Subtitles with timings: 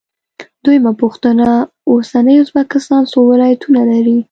[0.63, 1.47] دویمه پوښتنه:
[1.91, 4.17] اوسنی ازبکستان څو ولایتونه لري؟